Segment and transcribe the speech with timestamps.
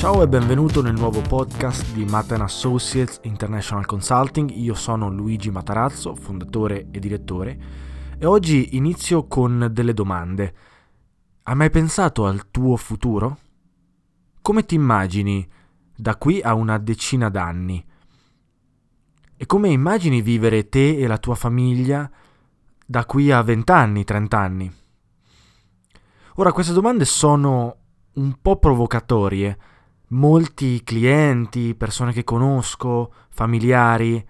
[0.00, 4.48] Ciao e benvenuto nel nuovo podcast di Matten Associates International Consulting.
[4.48, 7.60] Io sono Luigi Matarazzo, fondatore e direttore,
[8.16, 10.54] e oggi inizio con delle domande.
[11.42, 13.40] Hai mai pensato al tuo futuro?
[14.40, 15.46] Come ti immagini
[15.94, 17.84] da qui a una decina d'anni?
[19.36, 22.10] E come immagini vivere te e la tua famiglia
[22.86, 24.74] da qui a vent'anni, trent'anni?
[26.36, 27.76] Ora, queste domande sono
[28.14, 29.58] un po' provocatorie.
[30.12, 34.26] Molti clienti, persone che conosco, familiari,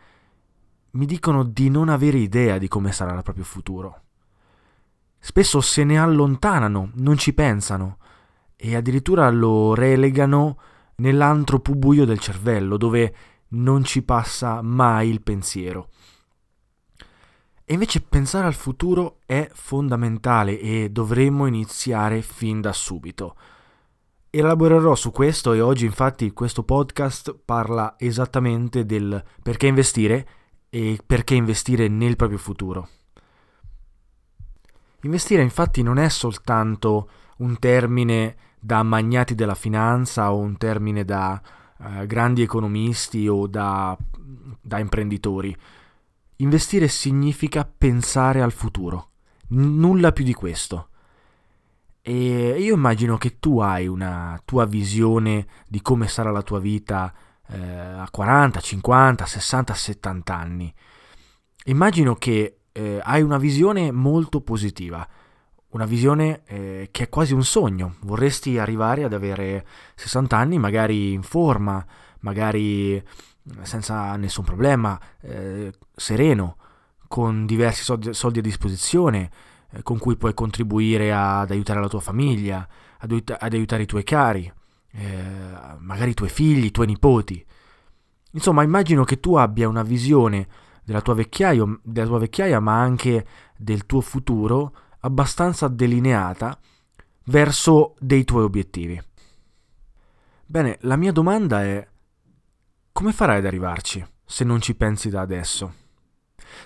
[0.91, 4.03] mi dicono di non avere idea di come sarà il proprio futuro.
[5.19, 7.97] Spesso se ne allontanano, non ci pensano
[8.57, 10.59] e addirittura lo relegano
[10.97, 13.15] nell'antro buio del cervello, dove
[13.49, 15.89] non ci passa mai il pensiero.
[17.65, 23.37] E invece pensare al futuro è fondamentale e dovremmo iniziare fin da subito.
[24.33, 30.29] Elaborerò su questo e oggi infatti questo podcast parla esattamente del perché investire
[30.71, 32.89] e perché investire nel proprio futuro.
[35.03, 41.43] Investire infatti non è soltanto un termine da magnati della finanza o un termine da
[41.79, 43.99] uh, grandi economisti o da,
[44.61, 45.53] da imprenditori.
[46.37, 49.09] Investire significa pensare al futuro,
[49.49, 50.90] nulla più di questo.
[52.03, 57.13] E io immagino che tu hai una tua visione di come sarà la tua vita
[57.49, 60.75] eh, a 40, 50, 60, 70 anni.
[61.65, 65.07] Immagino che eh, hai una visione molto positiva,
[65.71, 67.97] una visione eh, che è quasi un sogno.
[68.01, 69.67] Vorresti arrivare ad avere
[69.97, 71.85] 60 anni, magari in forma,
[72.21, 73.03] magari
[73.63, 76.57] senza nessun problema, eh, sereno,
[77.09, 79.50] con diversi soldi, soldi a disposizione, eh,
[79.83, 82.67] con cui puoi contribuire ad aiutare la tua famiglia,
[82.99, 84.53] ad, ad aiutare i tuoi cari,
[84.93, 87.45] eh, magari i tuoi figli, i tuoi nipoti.
[88.33, 90.47] Insomma, immagino che tu abbia una visione
[90.85, 93.27] della tua, della tua vecchiaia, ma anche
[93.57, 96.59] del tuo futuro abbastanza delineata
[97.25, 99.01] verso dei tuoi obiettivi.
[100.47, 101.89] Bene, la mia domanda è
[102.93, 104.05] come farai ad arrivarci?
[104.31, 105.75] se non ci pensi da adesso.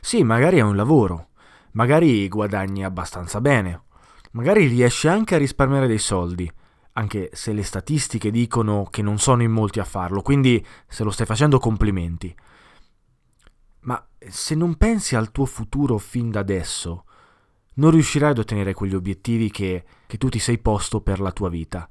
[0.03, 1.29] Sì, magari è un lavoro,
[1.75, 3.85] magari guadagni abbastanza bene,
[4.33, 6.51] magari riesci anche a risparmiare dei soldi,
[6.93, 11.11] anche se le statistiche dicono che non sono in molti a farlo, quindi se lo
[11.11, 12.35] stai facendo complimenti.
[13.81, 17.05] Ma se non pensi al tuo futuro fin da adesso,
[17.75, 21.49] non riuscirai ad ottenere quegli obiettivi che, che tu ti sei posto per la tua
[21.49, 21.89] vita.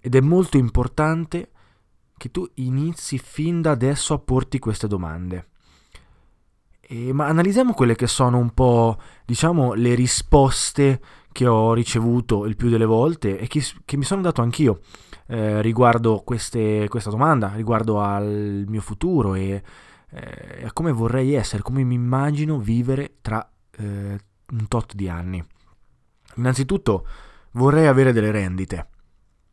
[0.00, 1.50] Ed è molto importante
[2.16, 5.48] che tu inizi fin da adesso a porti queste domande.
[6.94, 11.00] E, ma analizziamo quelle che sono un po', diciamo, le risposte
[11.32, 14.80] che ho ricevuto il più delle volte e che, che mi sono dato anch'io
[15.26, 19.60] eh, riguardo queste, questa domanda, riguardo al mio futuro e
[20.10, 23.44] eh, a come vorrei essere, come mi immagino vivere tra
[23.76, 24.18] eh,
[24.50, 25.44] un tot di anni.
[26.36, 27.06] Innanzitutto
[27.52, 28.88] vorrei avere delle rendite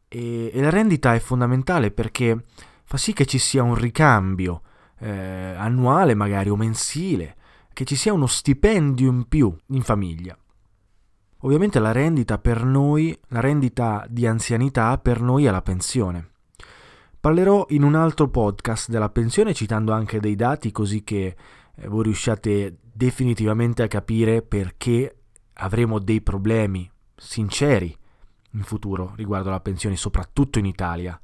[0.08, 2.44] e, e la rendita è fondamentale perché
[2.84, 4.62] fa sì che ci sia un ricambio
[5.02, 7.36] eh, annuale magari o mensile,
[7.74, 10.38] che ci sia uno stipendio in più in famiglia.
[11.40, 16.30] Ovviamente la rendita per noi, la rendita di anzianità per noi è la pensione.
[17.20, 21.36] Parlerò in un altro podcast della pensione citando anche dei dati così che
[21.76, 25.16] eh, voi riusciate definitivamente a capire perché
[25.54, 27.96] avremo dei problemi sinceri
[28.52, 31.20] in futuro riguardo alla pensione, soprattutto in Italia.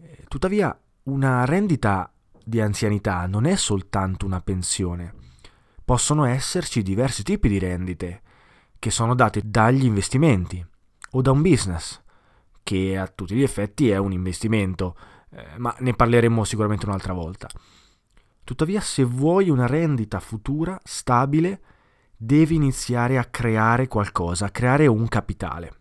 [0.00, 2.12] Eh, tuttavia, una rendita
[2.48, 5.14] di anzianità non è soltanto una pensione.
[5.84, 8.22] Possono esserci diversi tipi di rendite
[8.78, 10.64] che sono date dagli investimenti
[11.12, 12.00] o da un business,
[12.62, 14.96] che a tutti gli effetti è un investimento,
[15.30, 17.48] eh, ma ne parleremo sicuramente un'altra volta.
[18.44, 21.60] Tuttavia, se vuoi una rendita futura stabile,
[22.16, 25.72] devi iniziare a creare qualcosa, a creare un capitale.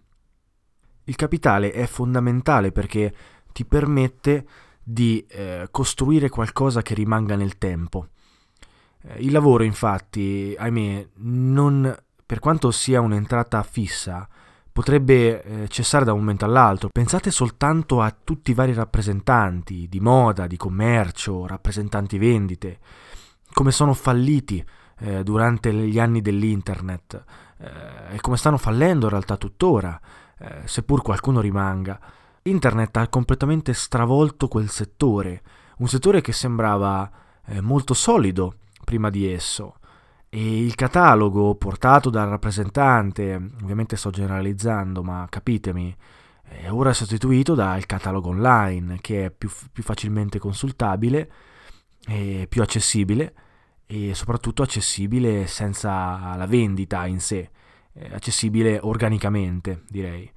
[1.05, 3.15] Il capitale è fondamentale perché
[3.53, 4.45] ti permette
[4.89, 8.07] di eh, costruire qualcosa che rimanga nel tempo.
[9.01, 11.93] Eh, il lavoro, infatti, ahimè, non,
[12.25, 14.25] per quanto sia un'entrata fissa,
[14.71, 16.87] potrebbe eh, cessare da un momento all'altro.
[16.87, 22.79] Pensate soltanto a tutti i vari rappresentanti di moda, di commercio, rappresentanti vendite,
[23.51, 24.65] come sono falliti
[24.99, 27.23] eh, durante gli anni dell'internet
[27.57, 29.99] eh, e come stanno fallendo in realtà tuttora,
[30.39, 31.99] eh, seppur qualcuno rimanga.
[32.49, 35.41] Internet ha completamente stravolto quel settore,
[35.77, 37.09] un settore che sembrava
[37.45, 39.75] eh, molto solido prima di esso.
[40.29, 45.95] E il catalogo portato dal rappresentante, ovviamente sto generalizzando, ma capitemi,
[46.43, 51.31] è ora sostituito dal catalogo online, che è più, più facilmente consultabile,
[52.47, 53.33] più accessibile
[53.85, 57.49] e soprattutto accessibile senza la vendita in sé,
[58.11, 60.29] accessibile organicamente, direi.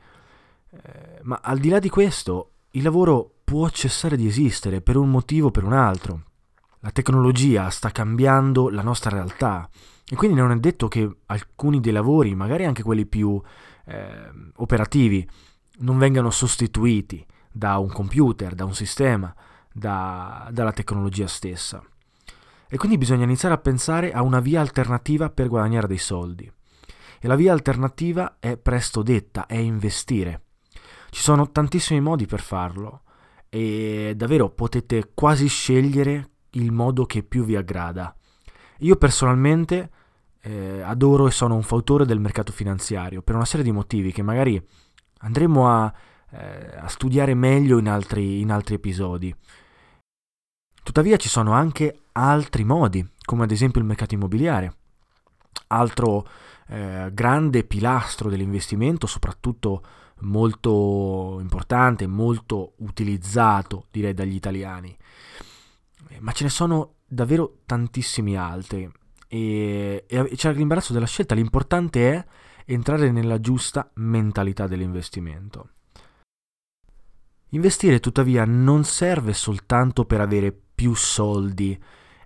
[0.71, 5.11] Eh, ma al di là di questo, il lavoro può cessare di esistere per un
[5.11, 6.23] motivo o per un altro.
[6.81, 9.69] La tecnologia sta cambiando la nostra realtà
[10.09, 13.41] e quindi non è detto che alcuni dei lavori, magari anche quelli più
[13.87, 15.29] eh, operativi,
[15.79, 19.35] non vengano sostituiti da un computer, da un sistema,
[19.73, 21.83] da, dalla tecnologia stessa.
[22.69, 26.51] E quindi bisogna iniziare a pensare a una via alternativa per guadagnare dei soldi.
[27.21, 30.43] E la via alternativa è presto detta, è investire.
[31.11, 33.03] Ci sono tantissimi modi per farlo
[33.49, 38.15] e davvero potete quasi scegliere il modo che più vi aggrada.
[38.79, 39.91] Io personalmente
[40.43, 44.23] eh, adoro e sono un fautore del mercato finanziario per una serie di motivi che
[44.23, 44.65] magari
[45.19, 45.93] andremo a,
[46.31, 49.35] eh, a studiare meglio in altri, in altri episodi.
[50.83, 54.75] Tuttavia ci sono anche altri modi, come ad esempio il mercato immobiliare,
[55.69, 56.27] altro
[56.69, 59.83] eh, grande pilastro dell'investimento, soprattutto
[60.21, 64.97] molto importante, molto utilizzato direi dagli italiani.
[66.09, 68.91] Eh, ma ce ne sono davvero tantissimi altri
[69.33, 72.25] e, e c'è l'imbarazzo della scelta, l'importante è
[72.67, 75.71] entrare nella giusta mentalità dell'investimento.
[77.51, 81.81] Investire tuttavia non serve soltanto per avere più soldi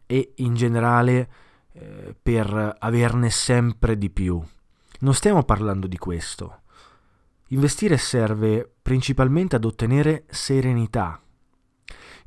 [0.06, 1.30] e in generale
[1.72, 4.42] eh, per averne sempre di più.
[5.00, 6.62] Non stiamo parlando di questo.
[7.48, 11.20] Investire serve principalmente ad ottenere serenità.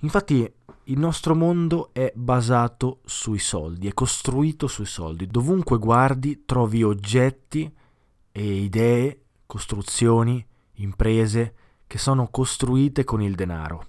[0.02, 0.54] Infatti
[0.90, 5.28] il nostro mondo è basato sui soldi, è costruito sui soldi.
[5.28, 7.74] Dovunque guardi trovi oggetti
[8.32, 10.46] e idee, costruzioni,
[10.76, 11.56] imprese
[11.88, 13.88] che sono costruite con il denaro.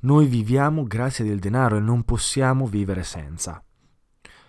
[0.00, 3.62] Noi viviamo grazie al denaro e non possiamo vivere senza.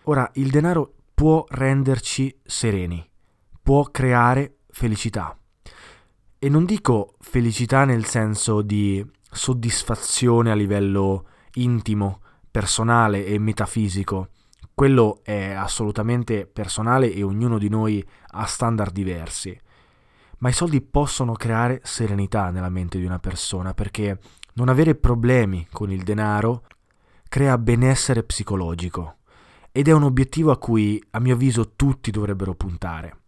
[0.03, 3.07] Ora, il denaro può renderci sereni,
[3.61, 5.37] può creare felicità.
[6.43, 12.19] E non dico felicità nel senso di soddisfazione a livello intimo
[12.51, 14.27] personale e metafisico.
[14.73, 19.57] Quello è assolutamente personale e ognuno di noi ha standard diversi.
[20.39, 24.19] Ma i soldi possono creare serenità nella mente di una persona perché
[24.55, 26.63] non avere problemi con il denaro
[27.29, 29.19] crea benessere psicologico
[29.71, 33.19] ed è un obiettivo a cui a mio avviso tutti dovrebbero puntare.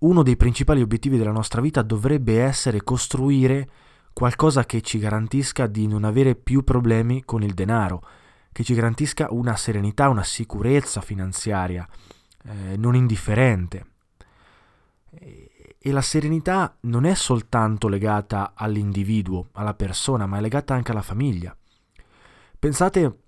[0.00, 3.68] Uno dei principali obiettivi della nostra vita dovrebbe essere costruire
[4.14, 8.02] qualcosa che ci garantisca di non avere più problemi con il denaro,
[8.50, 11.86] che ci garantisca una serenità, una sicurezza finanziaria
[12.44, 13.86] eh, non indifferente.
[15.12, 21.02] E la serenità non è soltanto legata all'individuo, alla persona, ma è legata anche alla
[21.02, 21.54] famiglia.
[22.58, 23.18] Pensate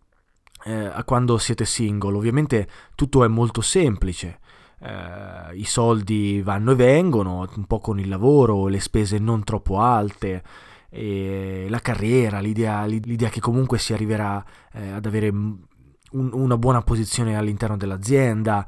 [0.65, 4.39] eh, a quando siete single, ovviamente tutto è molto semplice.
[4.83, 9.79] Eh, I soldi vanno e vengono, un po' con il lavoro, le spese non troppo
[9.79, 10.43] alte,
[10.91, 15.59] la carriera, l'idea, l'idea, che comunque si arriverà eh, ad avere un,
[16.11, 18.67] una buona posizione all'interno dell'azienda.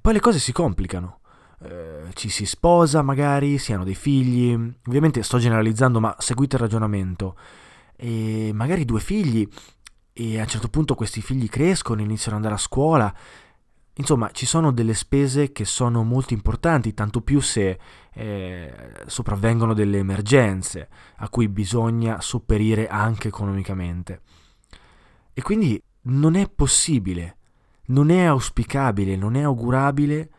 [0.00, 1.18] poi le cose si complicano.
[1.64, 6.62] Eh, ci si sposa magari, si hanno dei figli, ovviamente sto generalizzando ma seguite il
[6.62, 7.36] ragionamento,
[7.96, 9.46] e magari due figli
[10.12, 13.14] e a un certo punto questi figli crescono, iniziano ad andare a scuola,
[13.94, 17.78] insomma ci sono delle spese che sono molto importanti, tanto più se
[18.12, 24.22] eh, sopravvengono delle emergenze a cui bisogna sopperire anche economicamente.
[25.32, 27.36] E quindi non è possibile,
[27.86, 30.30] non è auspicabile, non è augurabile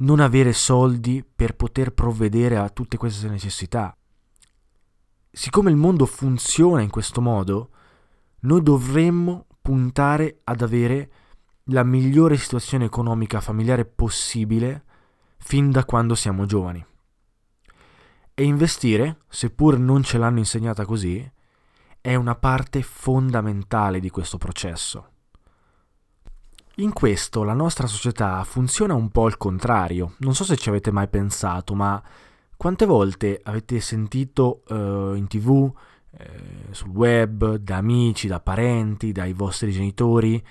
[0.00, 3.96] non avere soldi per poter provvedere a tutte queste necessità.
[5.30, 7.70] Siccome il mondo funziona in questo modo,
[8.40, 11.10] noi dovremmo puntare ad avere
[11.70, 14.84] la migliore situazione economica familiare possibile
[15.38, 16.84] fin da quando siamo giovani.
[18.34, 21.28] E investire, seppur non ce l'hanno insegnata così,
[22.00, 25.10] è una parte fondamentale di questo processo.
[26.76, 30.14] In questo la nostra società funziona un po' al contrario.
[30.18, 32.00] Non so se ci avete mai pensato, ma
[32.56, 35.72] quante volte avete sentito uh, in tv,
[36.12, 40.42] eh, sul web, da amici, da parenti, dai vostri genitori,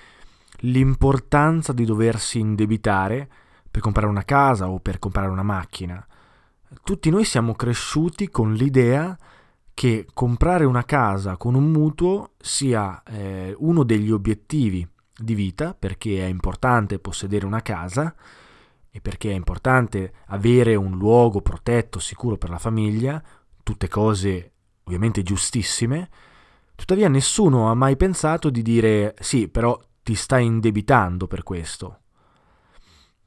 [0.61, 3.29] l'importanza di doversi indebitare
[3.69, 6.05] per comprare una casa o per comprare una macchina.
[6.83, 9.17] Tutti noi siamo cresciuti con l'idea
[9.73, 16.25] che comprare una casa con un mutuo sia eh, uno degli obiettivi di vita perché
[16.25, 18.15] è importante possedere una casa
[18.89, 23.21] e perché è importante avere un luogo protetto, sicuro per la famiglia,
[23.61, 24.53] tutte cose
[24.85, 26.09] ovviamente giustissime,
[26.73, 31.99] tuttavia nessuno ha mai pensato di dire sì, però ti stai indebitando per questo.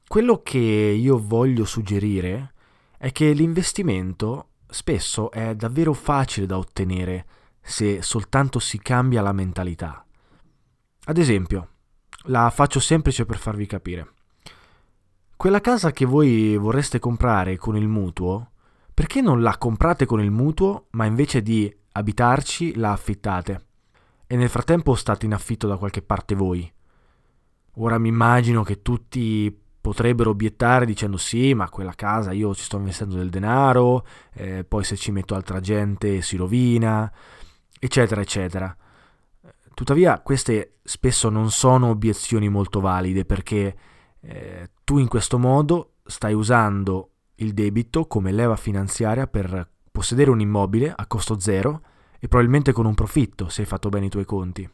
[0.07, 2.53] Quello che io voglio suggerire
[2.97, 7.27] è che l'investimento spesso è davvero facile da ottenere
[7.61, 10.03] se soltanto si cambia la mentalità.
[11.03, 11.69] Ad esempio,
[12.23, 14.13] la faccio semplice per farvi capire.
[15.37, 18.53] Quella casa che voi vorreste comprare con il mutuo,
[18.91, 23.65] perché non la comprate con il mutuo, ma invece di abitarci la affittate?
[24.31, 26.71] E nel frattempo state in affitto da qualche parte voi.
[27.73, 32.77] Ora mi immagino che tutti potrebbero obiettare dicendo sì, ma quella casa io ci sto
[32.77, 37.11] investendo del denaro, eh, poi se ci metto altra gente si rovina,
[37.77, 38.73] eccetera, eccetera.
[39.73, 43.75] Tuttavia queste spesso non sono obiezioni molto valide perché
[44.21, 50.39] eh, tu in questo modo stai usando il debito come leva finanziaria per possedere un
[50.39, 51.81] immobile a costo zero
[52.23, 54.69] e probabilmente con un profitto se hai fatto bene i tuoi conti.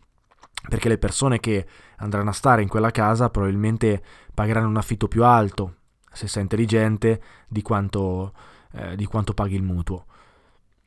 [0.67, 1.65] Perché le persone che
[1.97, 5.75] andranno a stare in quella casa probabilmente pagheranno un affitto più alto,
[6.11, 8.33] se sei intelligente, di quanto,
[8.73, 10.05] eh, di quanto paghi il mutuo.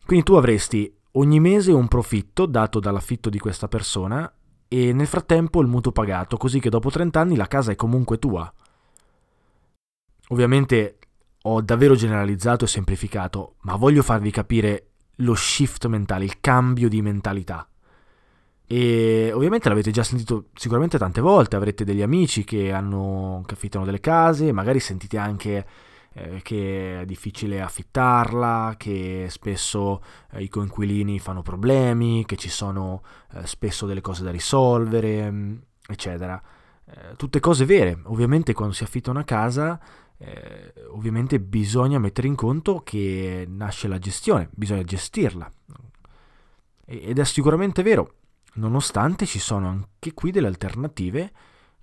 [0.04, 4.30] Quindi tu avresti ogni mese un profitto dato dall'affitto di questa persona
[4.68, 8.18] e nel frattempo il mutuo pagato, così che dopo 30 anni la casa è comunque
[8.18, 8.52] tua.
[10.28, 10.98] Ovviamente
[11.42, 14.89] ho davvero generalizzato e semplificato, ma voglio farvi capire
[15.20, 17.66] lo shift mentale, il cambio di mentalità.
[18.66, 23.84] E ovviamente l'avete già sentito sicuramente tante volte, avrete degli amici che, hanno, che affittano
[23.84, 25.66] delle case, magari sentite anche
[26.12, 33.02] eh, che è difficile affittarla, che spesso eh, i coinquilini fanno problemi, che ci sono
[33.34, 35.56] eh, spesso delle cose da risolvere, mm,
[35.88, 36.40] eccetera.
[37.16, 38.00] Tutte cose vere.
[38.06, 39.78] Ovviamente quando si affitta una casa,
[40.22, 45.50] eh, ovviamente bisogna mettere in conto che nasce la gestione, bisogna gestirla.
[46.84, 48.16] Ed è sicuramente vero,
[48.54, 51.32] nonostante ci sono anche qui delle alternative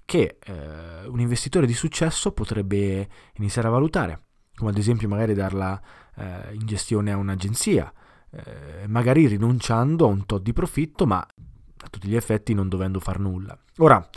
[0.05, 4.25] che eh, un investitore di successo potrebbe iniziare a valutare,
[4.55, 5.81] come ad esempio magari darla
[6.15, 7.91] eh, in gestione a un'agenzia,
[8.29, 12.99] eh, magari rinunciando a un tot di profitto, ma a tutti gli effetti non dovendo
[12.99, 13.57] far nulla.
[13.77, 14.07] Ora,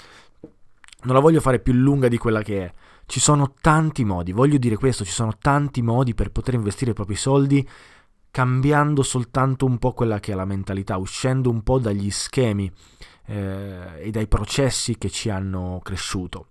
[1.03, 2.75] non la voglio fare più lunga di quella che è.
[3.11, 6.95] Ci sono tanti modi, voglio dire questo, ci sono tanti modi per poter investire i
[6.95, 7.69] propri soldi
[8.31, 12.71] cambiando soltanto un po' quella che è la mentalità, uscendo un po' dagli schemi
[13.27, 16.51] eh, e dai processi che ci hanno cresciuto.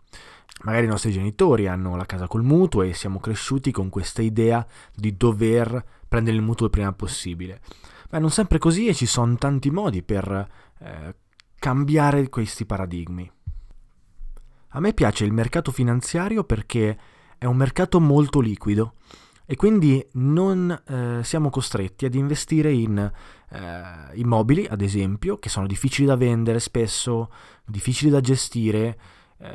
[0.64, 4.68] Magari i nostri genitori hanno la casa col mutuo e siamo cresciuti con questa idea
[4.94, 7.62] di dover prendere il mutuo il prima possibile.
[8.10, 10.50] Ma non sempre così e ci sono tanti modi per
[10.80, 11.16] eh,
[11.58, 13.32] cambiare questi paradigmi.
[14.74, 16.98] A me piace il mercato finanziario perché
[17.40, 18.94] è un mercato molto liquido
[19.52, 23.60] e quindi non eh, siamo costretti ad investire in eh,
[24.14, 27.32] immobili, ad esempio, che sono difficili da vendere spesso,
[27.66, 29.00] difficili da gestire,
[29.40, 29.50] eh,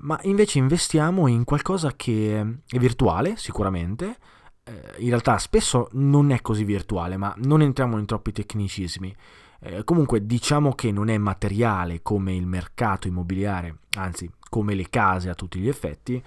[0.00, 4.18] ma invece investiamo in qualcosa che è virtuale, sicuramente.
[4.64, 9.16] Eh, in realtà spesso non è così virtuale, ma non entriamo in troppi tecnicismi.
[9.60, 15.30] Eh, comunque diciamo che non è materiale come il mercato immobiliare, anzi come le case
[15.30, 16.22] a tutti gli effetti,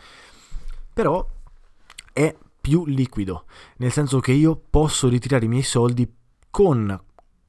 [0.92, 1.24] però
[2.12, 3.46] è più liquido,
[3.78, 6.12] nel senso che io posso ritirare i miei soldi
[6.50, 7.00] con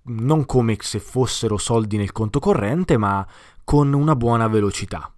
[0.08, 3.26] non come se fossero soldi nel conto corrente, ma
[3.64, 5.10] con una buona velocità.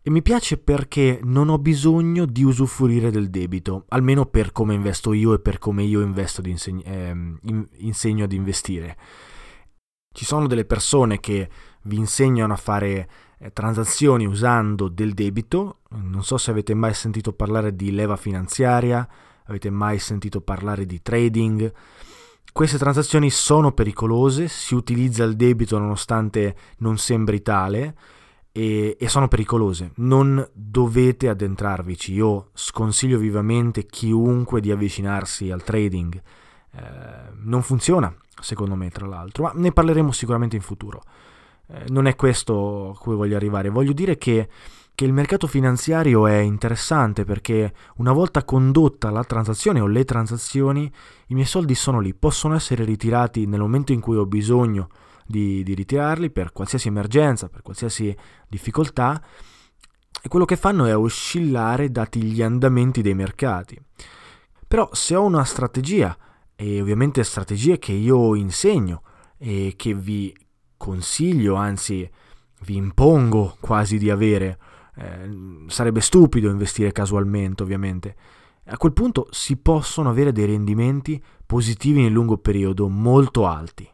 [0.00, 5.12] E mi piace perché non ho bisogno di usufruire del debito, almeno per come investo
[5.12, 7.14] io e per come io inseg- eh,
[7.78, 8.96] insegno ad investire.
[10.10, 11.50] Ci sono delle persone che
[11.82, 13.08] vi insegnano a fare
[13.52, 15.80] transazioni usando del debito.
[15.90, 19.06] Non so se avete mai sentito parlare di leva finanziaria,
[19.44, 21.72] avete mai sentito parlare di trading.
[22.52, 27.94] Queste transazioni sono pericolose, si utilizza il debito nonostante non sembri tale
[28.50, 29.90] e, e sono pericolose.
[29.96, 32.14] Non dovete addentrarvici.
[32.14, 36.22] Io sconsiglio vivamente chiunque di avvicinarsi al trading.
[36.72, 36.80] Eh,
[37.42, 41.02] non funziona, secondo me, tra l'altro, ma ne parleremo sicuramente in futuro.
[41.68, 43.68] Eh, non è questo a cui voglio arrivare.
[43.68, 44.48] Voglio dire che,
[44.94, 50.90] che, il mercato finanziario è interessante perché una volta condotta la transazione o le transazioni,
[51.28, 54.88] i miei soldi sono lì, possono essere ritirati nel momento in cui ho bisogno
[55.26, 58.16] di, di ritirarli per qualsiasi emergenza, per qualsiasi
[58.48, 59.20] difficoltà.
[60.22, 63.78] E quello che fanno è oscillare dati gli andamenti dei mercati.
[64.66, 66.16] Però se ho una strategia,
[66.56, 69.02] e ovviamente strategie che io insegno
[69.36, 70.34] e che vi,
[70.76, 72.08] consiglio, anzi
[72.64, 74.58] vi impongo quasi di avere.
[74.96, 78.16] Eh, sarebbe stupido investire casualmente, ovviamente.
[78.66, 83.88] A quel punto si possono avere dei rendimenti positivi nel lungo periodo molto alti.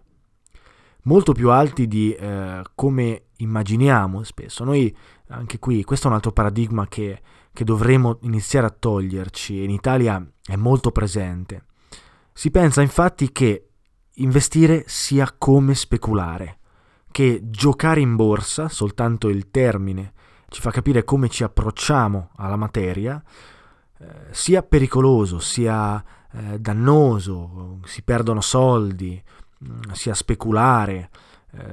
[1.04, 4.64] Molto più alti di eh, come immaginiamo spesso.
[4.64, 4.94] Noi,
[5.28, 7.20] anche qui, questo è un altro paradigma che,
[7.52, 9.62] che dovremmo iniziare a toglierci.
[9.62, 11.66] In Italia è molto presente.
[12.32, 13.66] Si pensa infatti che
[14.14, 16.60] investire sia come speculare
[17.12, 20.14] che giocare in borsa, soltanto il termine
[20.52, 23.20] ci fa capire come ci approcciamo alla materia,
[23.98, 29.20] eh, sia pericoloso, sia eh, dannoso, si perdono soldi,
[29.64, 31.08] mm, sia speculare.
[31.52, 31.66] Eh,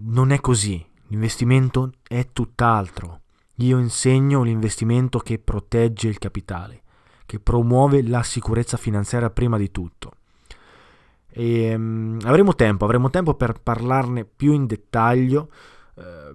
[0.00, 3.20] non è così, l'investimento è tutt'altro.
[3.60, 6.82] Io insegno l'investimento che protegge il capitale,
[7.26, 10.15] che promuove la sicurezza finanziaria prima di tutto.
[11.38, 15.50] E, um, avremo tempo, avremo tempo per parlarne più in dettaglio,
[15.96, 16.32] eh,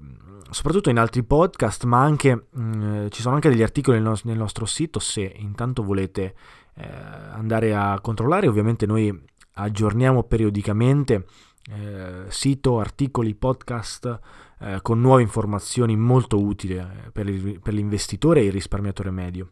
[0.51, 4.37] soprattutto in altri podcast, ma anche mh, ci sono anche degli articoli nel, no- nel,
[4.37, 6.35] nostro sito se intanto volete
[6.75, 6.87] eh,
[7.31, 8.47] andare a controllare.
[8.47, 9.19] Ovviamente noi
[9.53, 11.25] aggiorniamo periodicamente
[11.71, 14.19] eh, sito, articoli, podcast
[14.59, 19.49] eh, con nuove informazioni molto utili eh, per, il, per l'investitore e il risparmiatore medio.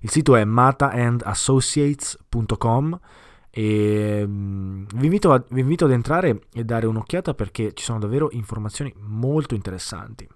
[0.00, 2.98] Il sito è mataandassociates.com
[3.50, 7.98] e mm, vi invito, a, vi invito ad entrare e dare un'occhiata perché ci sono
[7.98, 10.28] davvero informazioni molto interessanti.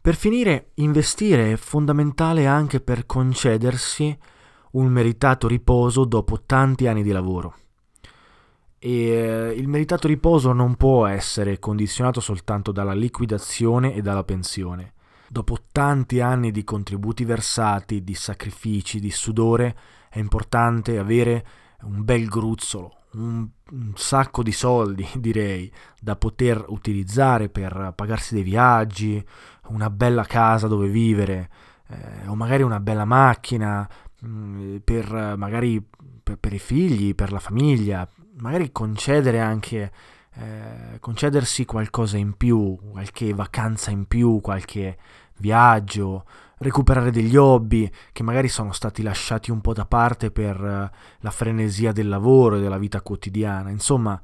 [0.00, 4.18] Per finire, investire è fondamentale anche per concedersi
[4.72, 7.54] un meritato riposo dopo tanti anni di lavoro.
[8.78, 14.94] E eh, il meritato riposo non può essere condizionato soltanto dalla liquidazione e dalla pensione.
[15.28, 19.76] Dopo tanti anni di contributi versati, di sacrifici, di sudore,
[20.12, 21.46] è importante avere
[21.84, 28.42] un bel gruzzolo, un, un, sacco di soldi, direi, da poter utilizzare per pagarsi dei
[28.42, 29.24] viaggi,
[29.68, 31.48] una bella casa dove vivere,
[31.88, 33.88] eh, o magari una bella macchina
[34.20, 35.82] mh, mm, per magari
[36.22, 39.92] per, per, i figli, per la famiglia, magari concedere anche
[40.34, 44.98] eh, concedersi qualcosa in più, qualche vacanza in più, qualche
[45.38, 46.26] viaggio,
[46.62, 51.30] recuperare degli hobby che magari sono stati lasciati un po' da parte per eh, la
[51.30, 53.70] frenesia del lavoro e della vita quotidiana.
[53.70, 54.20] Insomma,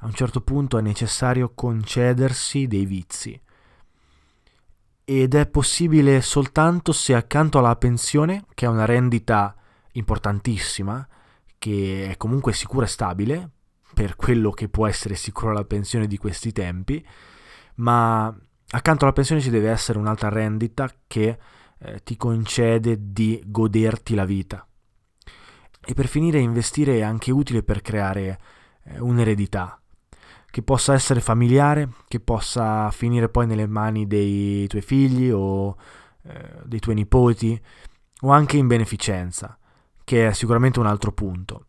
[0.00, 3.40] a un certo punto è necessario concedersi dei vizi.
[5.04, 9.56] Ed è possibile soltanto se accanto alla pensione, che è una rendita
[9.92, 11.06] importantissima,
[11.58, 13.50] che è comunque sicura e stabile,
[13.94, 17.04] per quello che può essere sicura la pensione di questi tempi,
[17.76, 18.32] ma
[18.70, 21.38] accanto alla pensione ci deve essere un'altra rendita che
[21.80, 24.66] eh, ti concede di goderti la vita.
[25.80, 28.40] E per finire investire è anche utile per creare
[28.84, 29.80] eh, un'eredità,
[30.50, 35.76] che possa essere familiare, che possa finire poi nelle mani dei tuoi figli o
[36.22, 37.60] eh, dei tuoi nipoti,
[38.22, 39.58] o anche in beneficenza,
[40.04, 41.66] che è sicuramente un altro punto.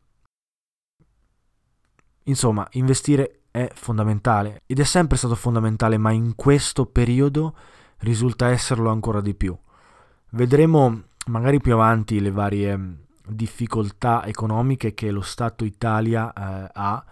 [2.23, 7.55] Insomma, investire è fondamentale ed è sempre stato fondamentale, ma in questo periodo
[7.99, 9.57] risulta esserlo ancora di più.
[10.31, 17.05] Vedremo magari più avanti le varie difficoltà economiche che lo Stato Italia eh, ha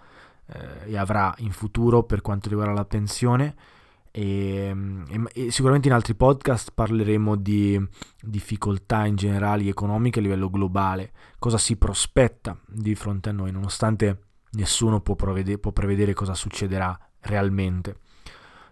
[0.48, 3.56] eh, e avrà in futuro per quanto riguarda la pensione.
[4.12, 4.76] E,
[5.08, 7.80] e, e, sicuramente in altri podcast parleremo di
[8.22, 14.22] difficoltà in generale economiche a livello globale, cosa si prospetta di fronte a noi, nonostante
[14.52, 17.98] nessuno può, provede- può prevedere cosa succederà realmente.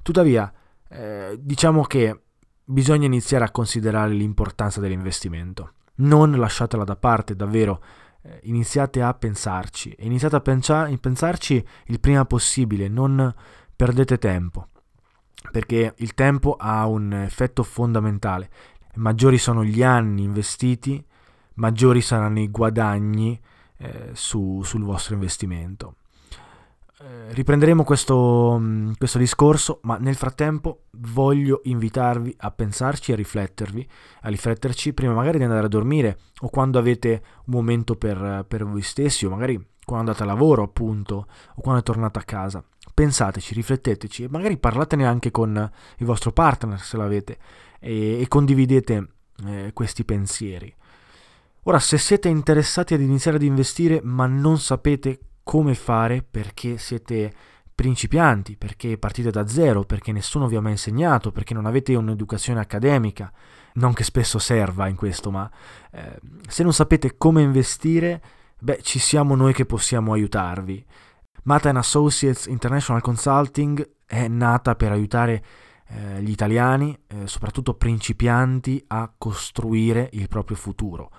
[0.02, 0.52] Tuttavia,
[0.88, 2.22] eh, diciamo che
[2.66, 5.74] bisogna iniziare a considerare l'importanza dell'investimento.
[5.96, 7.82] Non lasciatela da parte, davvero.
[8.22, 13.34] Eh, iniziate a pensarci iniziate a pensa- pensarci il prima possibile, non
[13.76, 14.70] perdete tempo,
[15.52, 18.50] perché il tempo ha un effetto fondamentale.
[18.96, 21.06] Maggiori sono gli anni investiti,
[21.56, 23.40] maggiori saranno i guadagni
[23.78, 25.96] eh, su, sul vostro investimento.
[26.98, 33.86] Eh, riprenderemo questo, mm, questo, discorso, ma nel frattempo voglio invitarvi a pensarci, a riflettervi,
[34.22, 38.66] a rifletterci prima magari di andare a dormire o quando avete un momento per, per
[38.66, 42.64] voi stessi o magari quando andate a lavoro appunto o quando tornate a casa.
[42.94, 47.38] Pensateci, rifletteteci e magari parlatene anche con il vostro partner se l'avete
[47.78, 49.08] e, e condividete
[49.46, 50.74] eh, questi pensieri.
[51.64, 57.32] Ora, se siete interessati ad iniziare ad investire ma non sapete come fare perché siete
[57.76, 62.60] principianti, perché partite da zero, perché nessuno vi ha mai insegnato, perché non avete un'educazione
[62.60, 63.32] accademica,
[63.74, 65.50] non che spesso serva in questo, ma
[65.92, 68.22] eh, se non sapete come investire,
[68.60, 70.84] beh, ci siamo noi che possiamo aiutarvi.
[71.44, 75.44] Mata Associates International Consulting è nata per aiutare
[75.90, 81.12] eh, gli italiani, eh, soprattutto principianti, a costruire il proprio futuro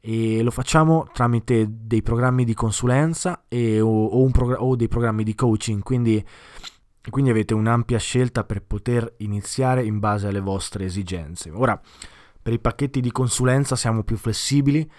[0.00, 5.22] e lo facciamo tramite dei programmi di consulenza e, o, o, progr- o, dei programmi
[5.24, 6.24] di coaching, quindi,
[7.10, 11.50] quindi avete un'ampia scelta per poter iniziare in base alle vostre esigenze.
[11.50, 11.78] Ora,
[12.42, 14.90] per i pacchetti di consulenza siamo più flessibili,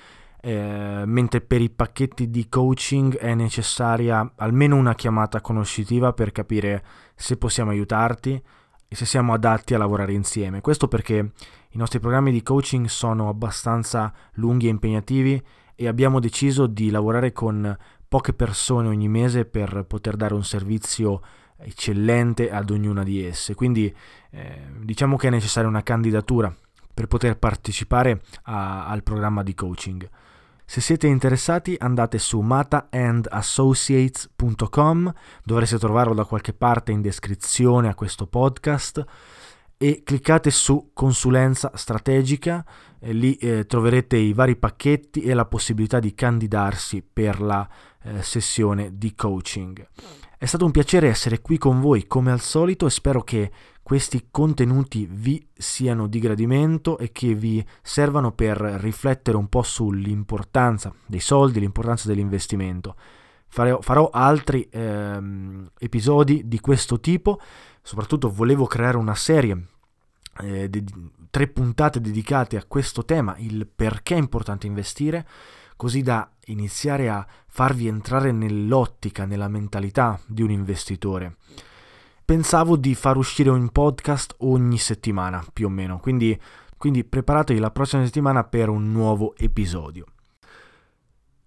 [0.43, 6.83] eh, mentre per i pacchetti di coaching è necessaria almeno una chiamata conoscitiva per capire
[7.15, 8.41] se possiamo aiutarti
[8.87, 10.61] e se siamo adatti a lavorare insieme.
[10.61, 11.31] Questo perché
[11.73, 15.41] i nostri programmi di coaching sono abbastanza lunghi e impegnativi
[15.75, 21.21] e abbiamo deciso di lavorare con poche persone ogni mese per poter dare un servizio
[21.57, 23.55] eccellente ad ognuna di esse.
[23.55, 23.95] Quindi
[24.31, 26.53] eh, diciamo che è necessaria una candidatura
[26.93, 30.09] per poter partecipare a, al programma di coaching.
[30.65, 38.27] Se siete interessati andate su mataandassociates.com, dovreste trovarlo da qualche parte in descrizione a questo
[38.27, 39.05] podcast
[39.81, 42.63] e cliccate su consulenza strategica,
[42.99, 47.67] lì eh, troverete i vari pacchetti e la possibilità di candidarsi per la
[48.03, 49.87] eh, sessione di coaching.
[50.37, 54.27] È stato un piacere essere qui con voi come al solito e spero che questi
[54.29, 61.19] contenuti vi siano di gradimento e che vi servano per riflettere un po' sull'importanza dei
[61.19, 62.95] soldi, l'importanza dell'investimento.
[63.47, 67.39] Farò, farò altri ehm, episodi di questo tipo,
[67.81, 69.67] soprattutto volevo creare una serie
[70.39, 70.83] eh, de-
[71.29, 75.27] tre puntate dedicate a questo tema, il perché è importante investire,
[75.75, 81.37] così da iniziare a farvi entrare nell'ottica, nella mentalità di un investitore.
[82.23, 86.39] Pensavo di far uscire un podcast ogni settimana, più o meno, quindi,
[86.77, 90.05] quindi preparatevi la prossima settimana per un nuovo episodio.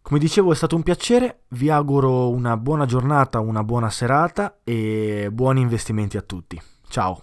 [0.07, 5.31] Come dicevo è stato un piacere, vi auguro una buona giornata, una buona serata e
[5.33, 6.61] buoni investimenti a tutti.
[6.88, 7.23] Ciao!